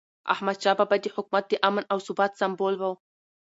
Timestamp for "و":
2.77-2.83